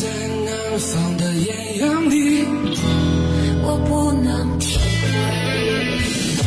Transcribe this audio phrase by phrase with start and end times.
[0.00, 2.46] 在南方的艳阳里，
[3.62, 4.80] 我不能停。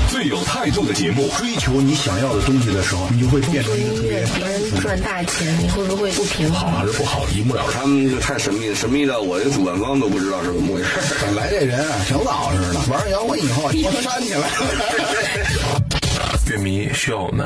[0.10, 6.80] 最有态度的节目，追求你想要的东西的时候，你就会变成一个特别别人赚大钱，你会不会不平衡好？
[6.80, 7.74] 还是不好，一目了然。
[7.74, 10.90] 他们就太神秘了，神秘到我这主办方都不知道是怎么回事。
[11.22, 14.48] 本来这人啊，挺老实的，玩摇滚以后，我煽起来了。
[16.50, 17.46] 乐迷需要我们。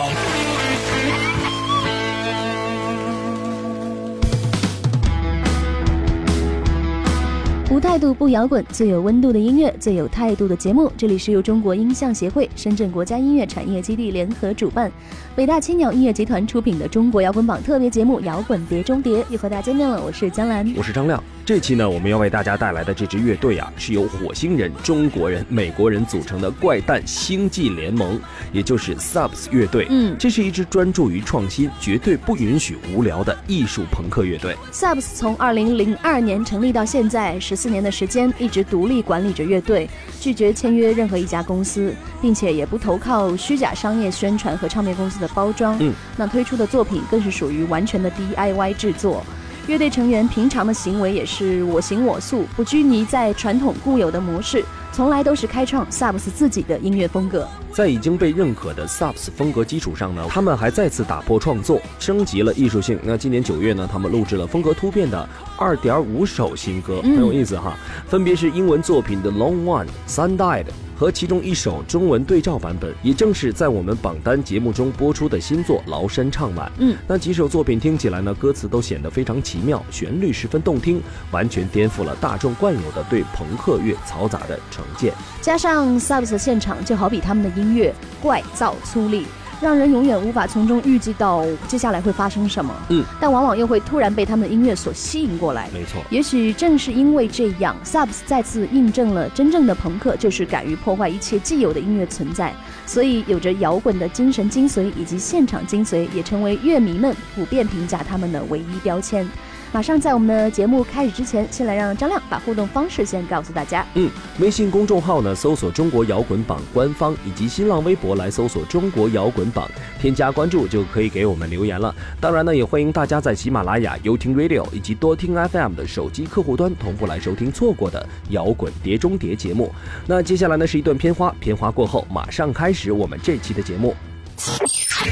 [7.81, 10.89] 态度不摇滚，最有温度的音乐，最有态度的节目。
[10.95, 14.89] 这里是由中国音像协会、深圳国家音乐产业基地联合主办，
[15.35, 19.99] 北大青鸟音乐集团出品的中国摇滚榜特别节目《摇滚碟中谍》又和大家见面了。
[20.05, 21.21] 我是江兰，我是张亮。
[21.43, 28.17] 这期呢，我们要为大家带来的这支乐队啊，是由火星人、中国人、美国人组成的怪诞星际联盟，
[28.53, 29.87] 也就是 Subs 乐队。
[29.89, 34.55] 嗯这是一支专注于创新、绝对不允许无聊的艺术朋克乐队。
[34.71, 45.75] Subs 从二零零二年成立到现在十四年的时间，一直独立管理着乐队，拒绝签约任何一家公司，并且也不投靠虚假商业宣传和唱片公司的包装。
[45.79, 49.23] 嗯，那推出的作品更是属于完全的 DIY 制作。
[49.67, 57.47] 乐队成员平常的行为也是我行我素，不拘泥在传统固有的模式，从来都是开创 Subs 自己的音乐风格。
[57.71, 62.99] 在已经被认可的 Subs 风格基础上呢，他们还再次打破创作，升级了艺术性。
[63.01, 67.77] 那今年九月呢，他们录制了风格突变的二点五首新歌，嗯很有意思哈。
[68.07, 70.63] 分别是英文作品的《Long One》、《Sun Died》
[71.01, 76.67] 和其中一首中文对照版本，也正是在我们榜单节目中播出的新作《崂山唱晚》。
[76.77, 85.11] 嗯，那几首作品听起来呢，歌词都显得非常奇妙，旋律十分动听，完全颠覆了大众惯有的对朋克乐嘈杂的成见。
[85.41, 89.23] 加上 Subs 的现场，就好比他们的音乐怪噪粗粝，
[89.61, 92.75] 让人永远无法从中预计到接下来会发生什么。
[92.89, 95.69] 嗯，但往往又会突然被他们的音乐所吸引过来。
[95.71, 96.01] 没错。
[96.09, 102.53] 也许正是因为这样，Subs 再次印证了真正的朋克就是敢于破坏一切既有的音乐存在，
[102.87, 109.27] 所以有着摇滚的精神精髓以及现场精髓，也成为乐迷们普遍评价他们的唯一标签。
[109.73, 113.85] 马上在我们的节目开始之前，先来让张亮把互动方式先告诉大家。
[113.93, 121.95] 嗯，微信公众号呢搜索“中国摇滚榜”官方，以及新浪微博来搜索“中国摇滚榜”，添加关注就可以给我们留言了。
[122.19, 129.73] 当然呢，也欢迎大家在喜马拉雅、优听 Radio 以及多听 FM 的手机客户端同步来收听错过的摇滚碟中谍节目。
[130.05, 133.95] 那接下来呢是一段片花，片花过后马上开始我们这期的节目。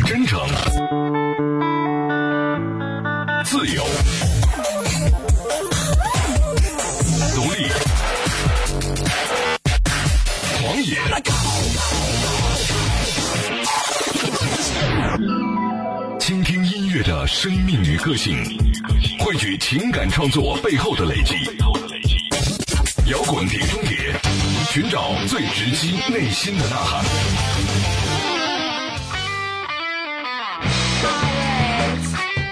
[0.06, 0.40] 真诚、
[3.46, 3.84] 自由、
[17.42, 18.36] 生命与个性，
[19.22, 21.36] 汇聚情感创作背后的累积。
[23.10, 24.14] 摇滚碟中谍，
[24.70, 27.06] 寻找最直击内心的呐喊。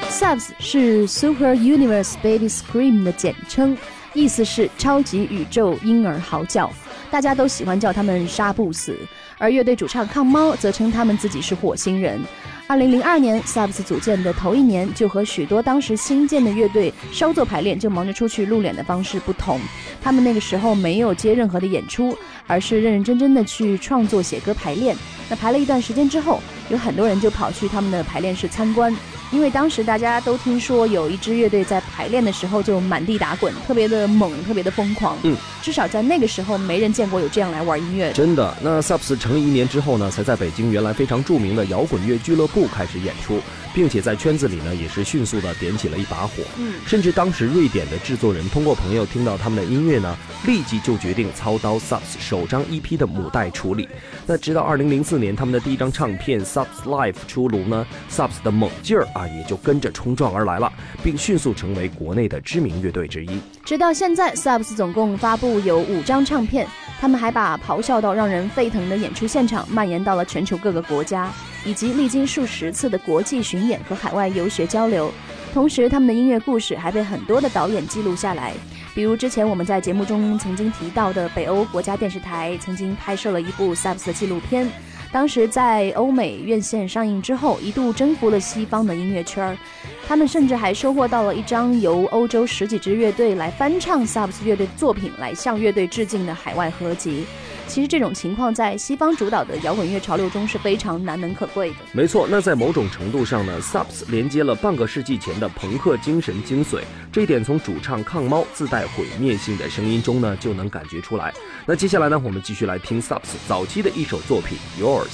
[0.10, 3.78] Subs 是 Super Universe Baby Scream 的简称，
[4.14, 6.72] 意思是超级宇宙婴儿嚎叫。
[7.12, 8.98] 大家都喜欢叫他们杀不死，
[9.38, 12.22] 而乐队主唱抗猫则称他们自己是火星人。
[12.70, 19.58] 二零零二年，Subs 组建的头一年，就和许多当时新建的乐队稍作排练就忙着出去露脸的方式不同。
[20.04, 24.94] 他们那个时候没有接任何的演出，而是认认真真的去创作、写歌、排练。
[25.30, 28.94] 那排了一段时间之后，有很多人就跑去他们的排练室参观，
[29.32, 35.18] 因为当时大家都听说有一支乐队在排练的时候就满地打滚，特别的猛，特别的疯狂。
[35.24, 38.14] 嗯，至少在那个时候，没人见过有这样来玩音乐的。
[38.14, 43.40] 真的，那 Subs 成立一年之后呢，才在北京原来非常著名的摇滚乐俱乐部开始演出，
[43.78, 46.42] 并且在圈子里呢也是迅速的点起了一把火。
[46.58, 53.88] 嗯，甚至当时瑞典的制作人通过朋友听到他们的音乐呢，立即就决定操刀 Subs 首张 EP 的母带处理。
[54.26, 63.40] 那直到2004年他们的第一张唱片 Subs Life 出炉呢，Subs 的猛劲儿啊也就跟着冲撞而来了，并迅速成为国内的知名乐队之一。
[63.64, 66.68] 直到现在，Subs 总共发布有五张唱片，
[67.00, 71.32] 他们还把咆哮到让人沸腾的演出现场蔓延到了全球各个国家，
[71.68, 75.12] 以及历经数十次的国际巡演和海外游学交流。
[75.54, 78.54] 同时，他们的音乐故事还被很多的导演记录下来，
[78.96, 84.70] 比如之前我们在节目中曾经提到的北欧国家电视台曾经拍摄了一部 Subs 的纪录片。
[85.12, 89.58] 当时在欧美院线上映之后，一度征服了西方的音乐圈儿。
[90.06, 97.26] 他们甚至还收获到了一张由欧洲十几支乐队来翻唱 Subs 乐队作品来向乐队致敬的海外合集。
[97.68, 101.76] 其实这种情况在西方主导的摇滚乐潮流中是非常难能可贵的。
[101.92, 106.80] 没错，那在某种程度上呢，Subs 连接了半个世纪前的朋克精神精髓，
[107.12, 111.34] 这一点从主唱抗猫自带毁灭性的声音中呢就能感觉出来。
[111.66, 115.06] 那接下来呢，我们继续来听 Subs 早期的一首作品《Yours》。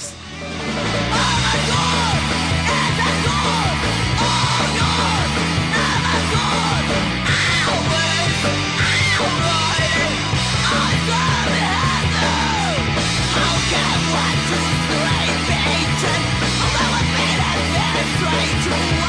[13.74, 16.22] Someone treats me like they did
[16.62, 19.03] Although I've been a death right to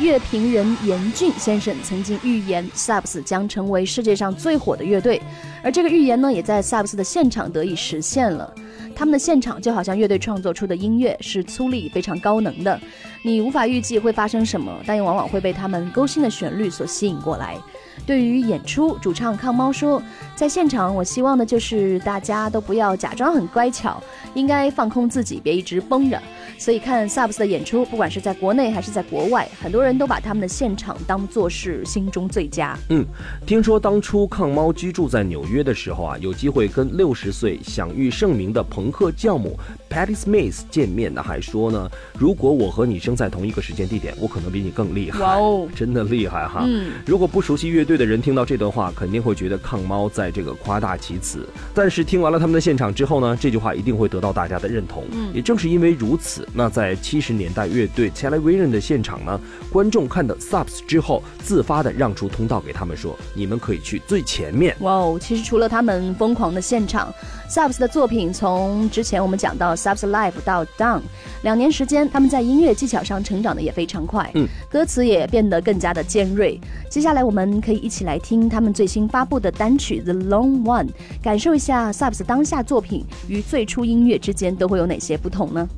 [0.00, 5.20] 乐评人严俊先生曾经预言 Subs 将成为世界上最火的乐队，
[5.62, 8.52] 而这个预言呢，也在 Subs 的现场得以实现了。
[8.94, 12.80] 他们的现场就好像乐队创作出的音乐是粗粝、非常高能的，
[13.22, 17.56] 你无法预计会发生什么，但又往往会被他们勾心的旋律所吸引过来。
[18.06, 20.00] 对于演出，主唱康猫说，
[20.36, 24.00] 在现场我希望的就是大家都不要假装很乖巧，
[24.34, 26.22] 应该放空自己，别一直绷着。
[26.56, 32.78] 所以看 Subs 的演出，不管是在国内还是在国外，很多人都把他们的现场当做是心中最佳。
[32.90, 33.04] 嗯，
[33.44, 39.58] 听说当初抗猫居住在纽约的时候啊，有机会跟六十岁享誉盛名的朋克教母
[39.88, 45.20] Patti Smith 见面，呢还说呢，如果我和你生在同一个时间地点，我可能比你更厉害。
[45.20, 46.64] 哇哦，真的厉害哈！
[46.66, 51.46] 嗯，如果不熟悉乐队的人听到这段话，肯定会觉得抗猫在这个夸大其词。
[51.74, 55.04] 但是听完了他们的现场之后呢，这句话一定会得到大家的认同。
[55.12, 56.46] 嗯，也正是因为如此。
[56.52, 59.40] 那在七十年代乐队 Television 的现场呢，
[59.70, 65.18] 观众看到 Subs 之后，自发的让出通道给他们说：“你们可以去最前面。”哇哦！
[65.20, 67.14] 其实除了他们疯狂的现场
[67.48, 71.02] ，Subs 的作品从之前我们讲到 Subs Live 到 Down，
[71.42, 76.60] 两年时间，他们在音乐技巧上成长的也非常快，嗯，歌词也变得更加的尖锐。
[76.90, 80.88] 接下来我们可以一起来听他们最新发布的单曲 The Long One，
[81.22, 85.68] 感受一下 Subs 当下作品与最初音乐之间都会有哪些不同呢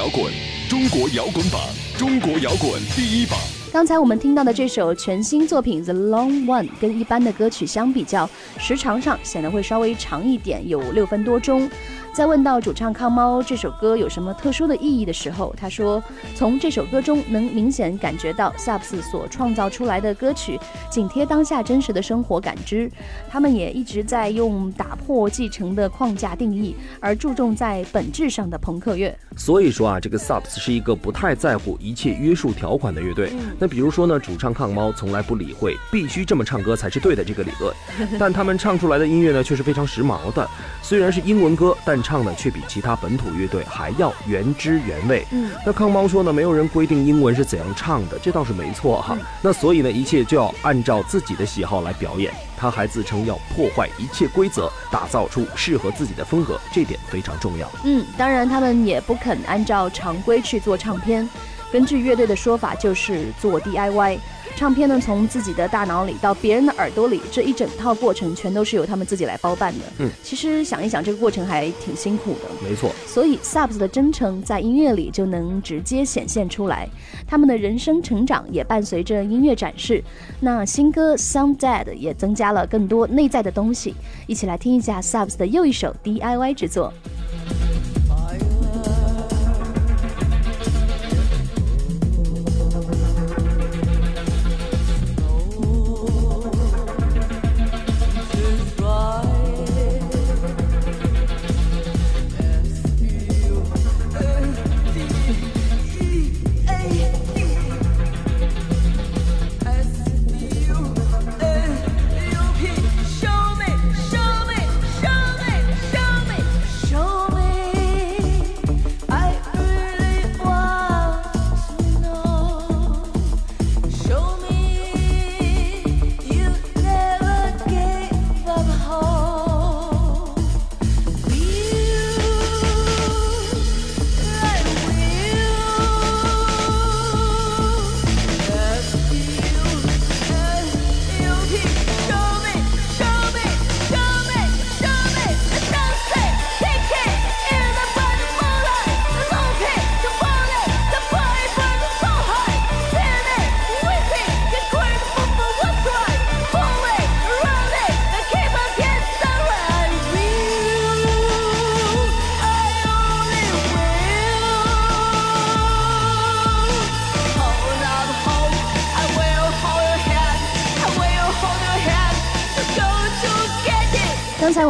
[0.00, 0.32] 摇滚，
[0.66, 1.60] 中国摇滚榜，
[1.98, 3.38] 中国摇滚第一榜。
[3.70, 8.26] 刚才我们听到的这首全新作品《The Long One》，跟一般的歌曲相比较，
[8.58, 11.68] 时长上显得会稍微长一点，有六分多钟。
[12.12, 16.02] 在问到主唱康猫这首歌有什么特殊的意义的时候，他说
[16.34, 20.58] ：“从这首歌中能明显感觉到 Subs 所创造出来的歌曲
[20.90, 22.90] 紧贴当下真实的生活感知。
[23.30, 29.16] 他们也一直在用打破继承的框架定义，而注重在本质上的朋克乐。
[29.36, 33.32] 所以说啊，这个 Subs 是一个不太在乎一切约束条款的乐队。
[33.58, 37.74] 那比如说呢，主唱康猫从来不理会必须这么唱歌才是对的这个理论，
[38.18, 40.46] 但他们唱出来的音乐呢却是非常时髦的。
[40.82, 45.26] 虽然是英文歌，但唱的却比其他本土乐队还要原汁原味。
[45.30, 49.16] 嗯，那康猫说呢，没有人规定英文是怎样唱的，这倒是没错哈。
[49.42, 52.32] 那所以呢，一切就要按照自己的喜好来表演。
[52.56, 57.66] 他还自称要破坏一切规则，打造出适合自己的风格，这点非常重要。
[57.84, 61.26] 嗯，当然他们也不肯按照常规去做唱片，
[61.72, 64.18] 根据乐队的说法，就是做 DIY。
[64.60, 69.84] 唱片呢，从自己的大脑里到别人的耳朵里，这一整套过程全都是由他们自己来包办的。
[70.00, 72.40] 嗯，其实想一想，这个过程还挺辛苦的。
[72.62, 76.86] 没错，所以 Subs 的真诚在音乐里就能直接显现出来，
[77.26, 80.04] 他们的人生成长也伴随着音乐展示。
[80.40, 83.94] 那新歌《Sound Dead》也增加了更多内在的东西，
[84.26, 86.92] 一起来听一下 Subs 的又一首 DIY 制作。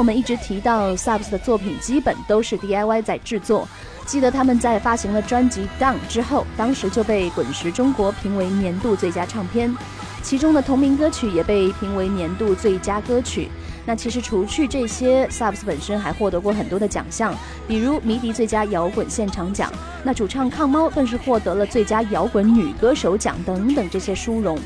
[0.00, 3.69] 我们一直提到 Subs 的作品基本都是 DIY 在制作。
[4.07, 9.76] 记得他们在发行了专辑《Down》之后，当时就被滚石中国评为年度最佳唱片，
[10.23, 13.50] 其中的同名歌曲也被评为年度最佳歌曲。
[13.85, 17.35] 那其实除去这些，Subs 本身还获得过很多的奖项，
[17.69, 19.71] 比如迷笛最佳摇滚现场奖。
[20.02, 24.59] 那主唱抗猫更是获得了最佳摇滚女歌手奖等等这些殊荣。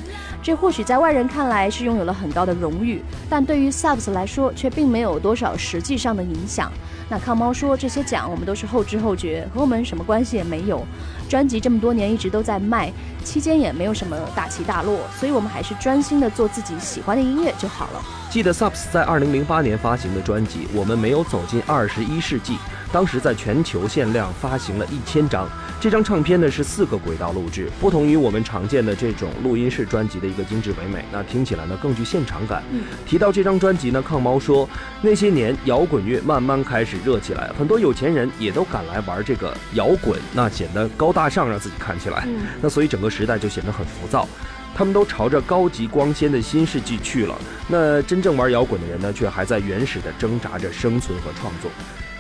[0.45, 6.71] 这或许在外人看来是拥有了很高的荣誉，但对于 Subs 来说却并没有多少实际上的影响。
[7.09, 10.85] 那康猫说这些奖我们都是后知后觉，和我们什么关系也没有。
[11.31, 12.93] 专辑这么多年一直都在卖，
[13.25, 18.03] 期间也没有什么大起大落，所以我们还是专心的做自己喜欢的音乐就好了。
[18.29, 22.53] 记得 Subs 在二零零八年发行的专辑《我们没有走进二十一世纪》，
[22.93, 25.49] 当时在全球限量发行了一千张。
[25.81, 32.63] 这张唱片呢是四个轨道录制，不同于我们常见的这种录音室专辑的一个精致唯美，那听起来呢更具现场感。
[33.07, 34.67] 提到这张专辑呢，抗猫说，
[35.03, 42.27] 那些年摇滚乐慢慢开始热起来，很多有钱人也都赶来玩这个摇滚，那显得高大上，让自己看起来，
[42.63, 44.27] 那所以整个时代就显得很浮躁。
[44.75, 47.39] 他们都朝着高级光鲜的新世纪去了，
[47.69, 51.71] 那真正玩摇滚的人呢，却还在原始的挣扎着生存和创作。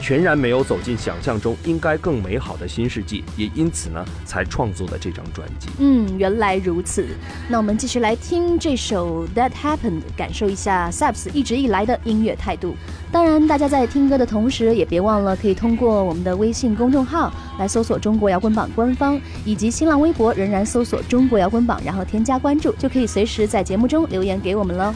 [0.04, 5.70] 全然没有走进想象中应该更美好的新世纪，也因此呢，才创作的这张专辑。
[5.78, 7.06] 嗯，原来如此。
[7.48, 9.78] 那我们继续来听这首《That Happened》，
[10.14, 12.76] 感受一下 Subs 一直以来的音乐态度。
[13.10, 24.94] 当然，大家在听歌的同时，也别忘了可以通过我们的微信公众号来搜索“中国摇滚榜”官方，以及新浪微博仍然搜索“中国摇滚榜”，然后添加关注，就可以随时在节目中留言给我们了。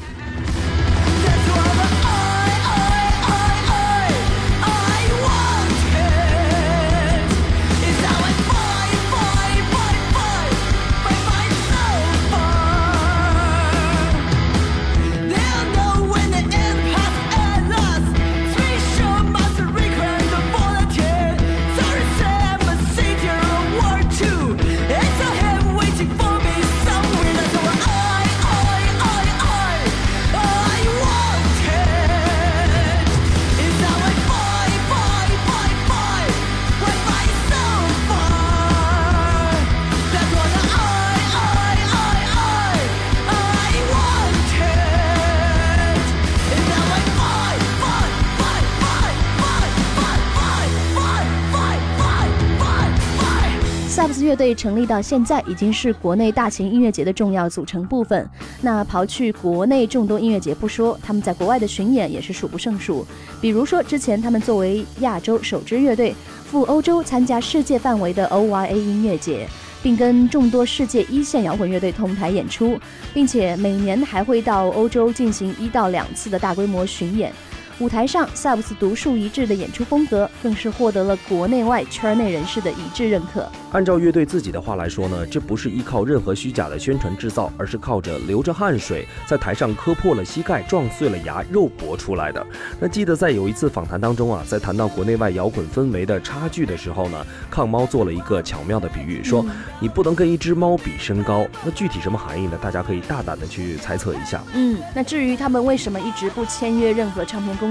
[54.28, 58.28] 乐队成立到现在，已经是国内大型音乐节的重要组成部分。
[58.60, 63.06] 那刨去国内众多音乐节不说，他们在国外的巡演也是数不胜数。
[63.40, 69.48] 比如说，之前他们作为亚洲首支乐队赴欧洲参加世界范围的 OYA 音乐节，
[69.82, 72.78] 并跟众多世界一线摇滚乐队同台演出，
[73.14, 77.32] 并且每年还会到欧洲进行一到两次的大规模巡演。
[77.80, 83.48] 舞台上，萨布斯独树一帜的演出风格，更是获得了国内外圈内人士的一致认可。
[83.70, 92.44] 按照乐队自己的话来说呢，这不是依靠任何虚假的宣传制造，而是靠着流着汗水，在台上磕破了膝盖、撞碎了牙、肉搏出来的。
[92.80, 99.46] 那记得在有一次访谈当中啊，在谈到国内外摇滚氛围的差距的时候呢，抗猫做了一个巧妙的比喻，说
[99.78, 101.46] 你不能跟一只猫比身高。
[101.64, 102.58] 那具体什么含义呢？
[102.60, 104.42] 大家可以大胆的去猜测一下。
[104.52, 107.67] 嗯，那至于他们为什么一直不签约任何唱片公司，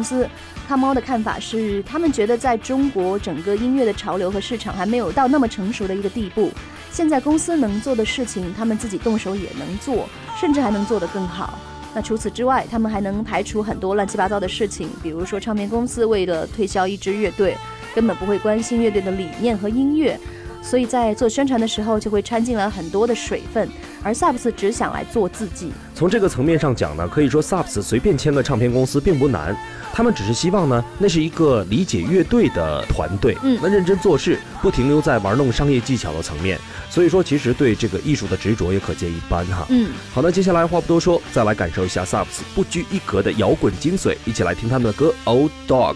[0.67, 6.51] 抗猫的看法是，他们觉得在中国整个音乐的潮流和市场还没有到那么成熟的一个地步。
[6.91, 10.07] 现在公司能做的事情，他们自己动手也能做，
[10.39, 11.59] 甚至还能做得更好。
[11.93, 17.57] 那除此之外，他们还能排除很多乱七八糟的事情，比如说唱片公司为了推销一支乐队，
[17.95, 20.19] 根本不会关心乐队的理念和音乐。
[20.61, 23.69] 所以在做宣传的时候，就会掺进了很多的水分，
[24.03, 25.71] 而萨布斯只想来做自己。
[25.97, 29.57] 从这个层面上讲呢，可以说萨布斯随便签个唱片公司并不难，
[29.91, 36.59] 他们只是希望呢，那是一个理解乐队的团队，嗯，那认真做事，不停留在玩弄商业技巧的层面。
[36.87, 39.65] 所以说，其实对这个艺术的执着也可见一斑哈。
[39.69, 45.95] 嗯，好，那接下来话不多说，再来感受一下萨布斯不拘一格的摇滚精髓，一起来听他们的歌《Old Dog》。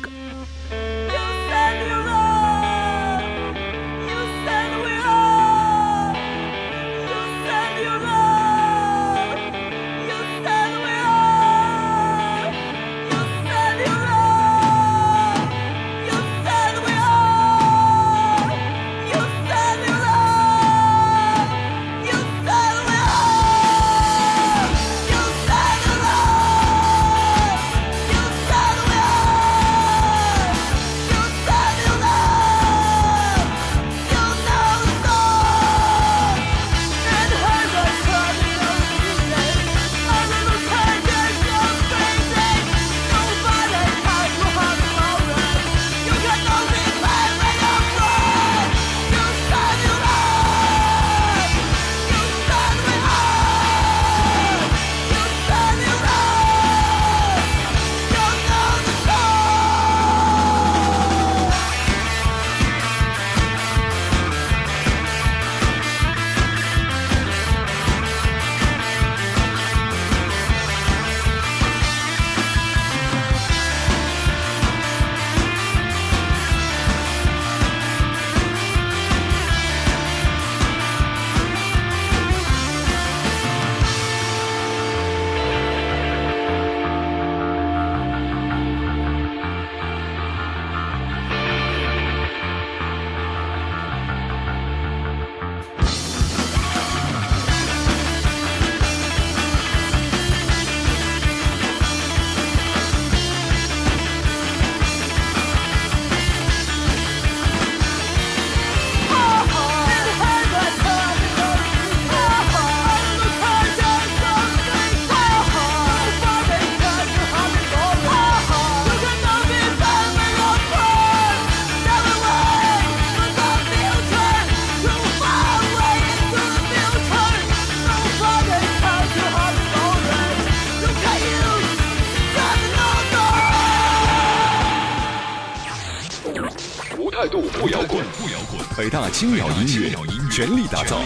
[137.69, 139.91] 摇滚不摇滚北大青鸟音乐
[140.32, 141.00] 全力打造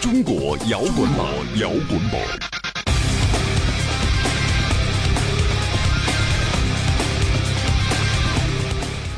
[0.00, 1.26] 中国摇滚榜，
[1.58, 2.20] 摇滚榜。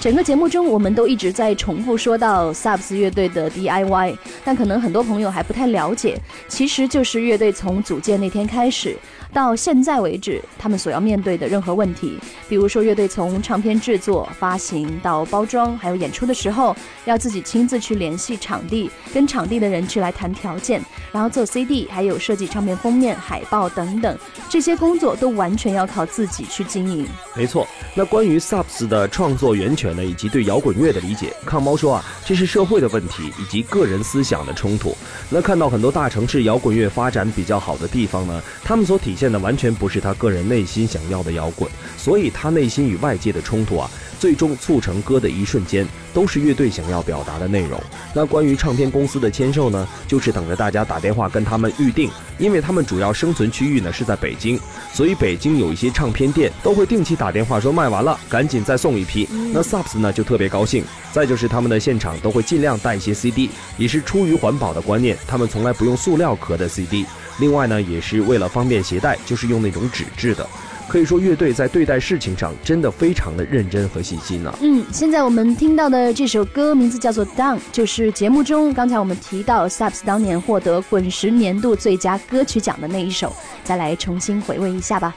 [0.01, 8.97] 整个节目中，我们都一直在重复说到萨布斯乐队的 DIY，但可能很多朋友还不太了解，其实就是乐队从组建那天开始。
[9.33, 27.07] 到现在为止，他们所要面对的任何问题，比如说乐队从唱片制作、发行到包装，还有演出的时候，要自己亲自去联系场地，跟场地的人去来谈条件，然后做 CD，还有设计唱片封面、海报等等，这些工作都完全要靠自己去经营。
[27.37, 34.97] 没错，那关于 Subs 的创作源泉呢，以及对摇滚乐的理解，抗猫说啊，这是社会的问题以及个人思想的冲突。
[35.31, 43.91] 那看到很多大城市摇滚乐发展比较好的地方呢，他们所体现的完全不是他个人内心想要的摇滚，所以他内心与外界的冲突啊。
[44.21, 47.81] 最终促成歌的一瞬间，都是乐队想要表达的内容。
[48.13, 54.59] 那关于唱片公司的签售呢，就是等着大家打电话跟他们预定，因为他们主要生存区域呢是在北京，
[54.93, 59.29] 所以北京有一些唱片店都会定期打电话说卖完了，赶紧再送一批。
[59.53, 60.85] 那 Subs 呢就特别高兴。
[61.13, 67.07] 再就是他们的现场都会尽量带一些 CD，也是出于环保的观念，他们从来不用塑料壳的 CD。
[67.39, 70.47] 另外呢，也是为了方便携带，就是用那种纸质的。
[70.89, 74.59] 可以说，乐队在对待事情上真的非常的认真和细心呢。
[74.63, 85.15] 嗯，现在我们听到的这首歌名字叫做《Down》，就是节目中刚才我们提到 Subs 当年获得滚石年度最佳歌曲奖的那一首，再来重新回味一下吧。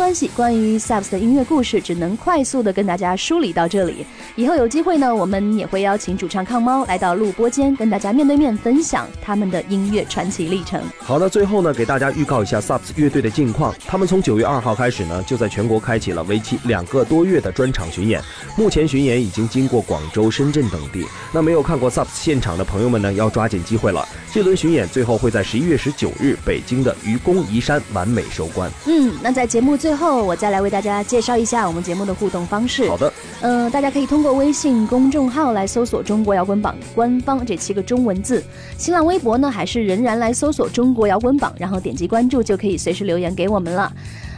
[0.00, 4.06] 关系，关于 Subs 的音乐故事只能快速的跟大家梳理到这里。
[4.36, 10.80] 以后有机会呢，我们也会邀请主唱康猫来到录播间，跟大家面对面分享他们的音乐传奇历程。
[10.98, 13.74] 好的，最后呢，给大家预告一下 Subs 乐队的近况。
[13.86, 18.22] 他们从九月二号开始呢，就在全国开启了为期两个多月的专场巡演。
[18.56, 21.06] 目前巡演已经经过广州、深圳等地。
[21.32, 24.06] 那没有看过 Subs 现场的朋友们呢，要抓紧机会了。
[24.32, 28.70] 这轮巡演最后会在十一月十九日北京的愚公移山完美收官。
[28.86, 32.88] 嗯，那在节目最后，我再来为大家介绍一下我们节目的互动方式。
[32.88, 38.44] 好的，嗯，大家可以通过微信公众号来搜索“中国摇滚榜”官方这七个中文字，
[38.76, 43.90] 新浪微博呢还是仍然来搜索“中国摇滚榜”，然后点击关注就可以随时留言给我们了。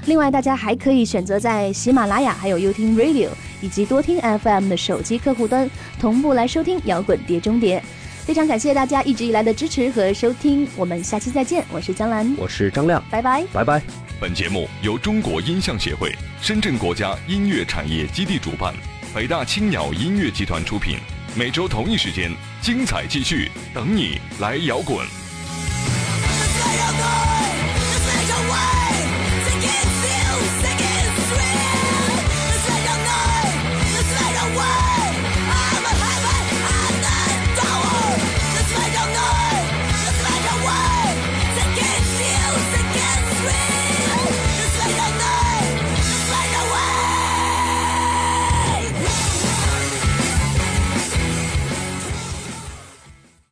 [0.07, 5.68] 另外，大家还可以选择在喜马拉雅、还有优听 Radio 以及多听 FM 的手机客户端
[5.99, 7.83] 同步来收听摇滚碟中谍。
[8.25, 11.64] 非常感谢大家一直以来的支持和收听，我们下期再见。
[11.73, 13.83] 我是江兰，我是张亮，拜拜，拜拜。
[14.21, 18.73] 本节目由中国音像协会、深圳国家音乐产业基地主办，
[19.14, 20.96] 北大青鸟音乐集团出品。
[21.37, 25.07] 每周同一时间，精彩继续，等你来摇滚。